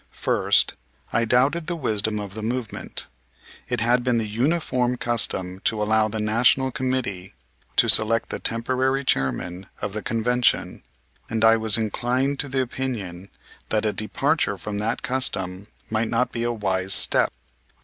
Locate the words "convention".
10.01-10.81